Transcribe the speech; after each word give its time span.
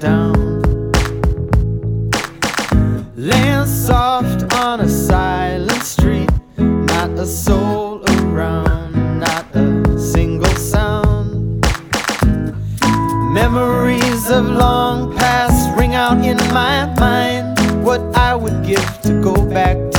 down. 0.00 0.62
Laying 3.16 3.66
soft 3.66 4.52
on 4.54 4.80
a 4.80 4.88
silent 4.88 5.82
street, 5.82 6.30
not 6.56 7.10
a 7.10 7.26
soul 7.26 8.02
around, 8.20 9.20
not 9.20 9.44
a 9.54 9.98
single 9.98 10.54
sound. 10.56 11.60
Memories 13.32 14.30
of 14.30 14.46
long 14.46 15.16
past 15.16 15.76
ring 15.78 15.94
out 15.94 16.24
in 16.24 16.36
my 16.52 16.86
mind. 16.98 17.58
What 17.84 18.00
I 18.16 18.34
would 18.34 18.64
give 18.64 18.86
to 19.02 19.20
go 19.22 19.34
back 19.50 19.76
to 19.76 19.97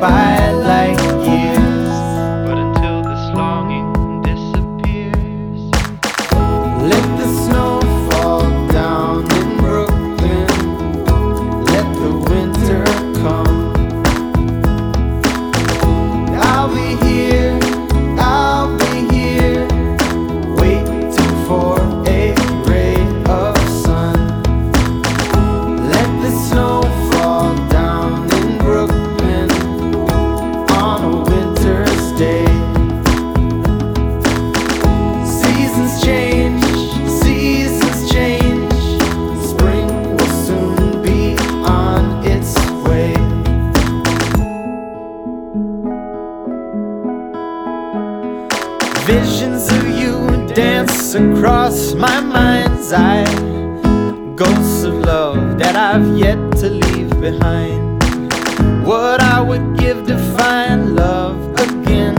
白 0.00 0.25
across 51.16 51.94
my 51.94 52.20
mind's 52.20 52.92
eye. 52.92 53.24
Ghosts 54.34 54.84
of 54.84 54.94
love 54.94 55.58
that 55.58 55.74
I've 55.74 56.18
yet 56.18 56.38
to 56.58 56.68
leave 56.68 57.10
behind. 57.20 58.02
What 58.86 59.20
I 59.22 59.40
would 59.40 59.78
give 59.78 60.06
to 60.08 60.18
find 60.36 60.94
love 60.94 61.38
again. 61.66 62.16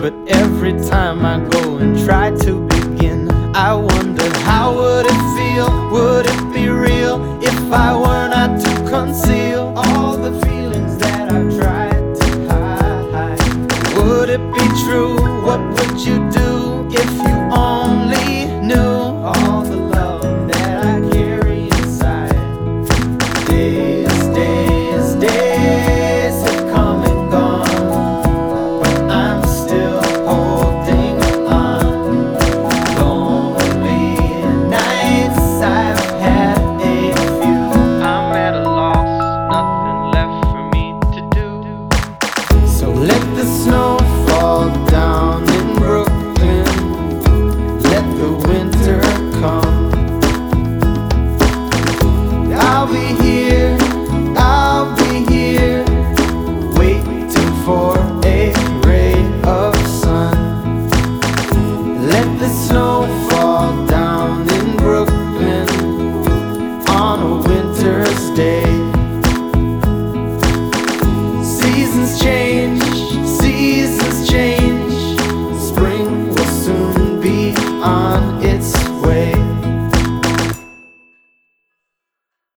But 0.00 0.14
every 0.26 0.72
time 0.88 1.24
I 1.24 1.48
go 1.48 1.76
and 1.76 1.96
try 2.04 2.30
to 2.46 2.66
begin, 2.66 3.30
I 3.54 3.72
wonder 3.74 4.28
how 4.40 4.74
would 4.74 5.06
it 5.06 5.22
feel? 5.36 5.68
Would 5.92 6.26
it 6.26 6.52
be 6.52 6.68
real 6.68 7.16
if 7.42 7.58
I 7.72 7.94
were 7.94 8.28
not 8.28 8.60
to 8.64 8.72
conceal 8.90 9.72
all 9.76 10.16
the 10.16 10.32
feelings 10.44 10.96
that 10.98 11.32
I've 11.32 11.54
tried 11.56 12.16
to 12.20 12.48
hide? 12.48 13.38
Would 13.98 14.30
it 14.30 14.44
be 14.52 14.66
true? 14.84 15.33
What 15.44 15.60
would 15.60 16.00
you 16.00 16.30
do 16.30 16.43